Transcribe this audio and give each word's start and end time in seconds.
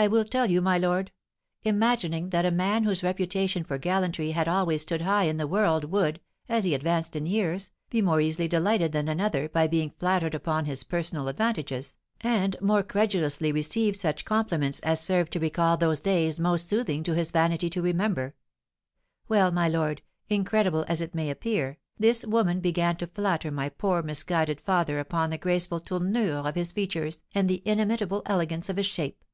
"I 0.00 0.06
will 0.06 0.24
tell 0.24 0.48
you, 0.48 0.62
my 0.62 0.78
lord. 0.78 1.10
Imagining 1.64 2.30
that 2.30 2.44
a 2.46 2.52
man 2.52 2.84
whose 2.84 3.02
reputation 3.02 3.64
for 3.64 3.78
gallantry 3.78 4.30
had 4.30 4.46
always 4.46 4.82
stood 4.82 5.02
high 5.02 5.24
in 5.24 5.38
the 5.38 5.46
world 5.48 5.86
would, 5.90 6.20
as 6.48 6.62
he 6.62 6.72
advanced 6.72 7.16
in 7.16 7.26
years, 7.26 7.72
be 7.90 8.00
more 8.00 8.20
easily 8.20 8.46
delighted 8.46 8.92
than 8.92 9.08
another 9.08 9.48
by 9.48 9.66
being 9.66 9.90
flattered 9.98 10.36
upon 10.36 10.66
his 10.66 10.84
personal 10.84 11.26
advantages, 11.26 11.96
and 12.20 12.56
more 12.60 12.84
credulously 12.84 13.50
receive 13.50 13.96
such 13.96 14.24
compliments 14.24 14.78
as 14.84 15.00
served 15.00 15.32
to 15.32 15.40
recall 15.40 15.76
those 15.76 16.00
days 16.00 16.38
most 16.38 16.68
soothing 16.68 17.02
to 17.02 17.16
his 17.16 17.32
vanity 17.32 17.68
to 17.68 17.82
remember, 17.82 18.36
well, 19.26 19.50
my 19.50 19.68
lord, 19.68 20.02
incredible 20.28 20.84
as 20.86 21.00
it 21.00 21.12
may 21.12 21.28
appear, 21.28 21.76
this 21.98 22.24
woman 22.24 22.60
began 22.60 22.96
to 22.98 23.08
flatter 23.08 23.50
my 23.50 23.68
poor 23.68 24.00
misguided 24.04 24.60
father 24.60 25.00
upon 25.00 25.30
the 25.30 25.38
graceful 25.38 25.80
tournure 25.80 26.36
of 26.48 26.54
his 26.54 26.70
features 26.70 27.20
and 27.34 27.48
the 27.50 27.62
inimitable 27.64 28.22
elegance 28.26 28.68
of 28.68 28.76
his 28.76 28.86
shape. 28.86 29.24